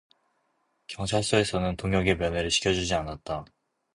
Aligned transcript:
경찰서에서는 0.87 1.75
동혁의 1.77 2.17
면회를 2.17 2.49
시켜 2.49 2.73
주지 2.73 2.95
않았다. 2.95 3.45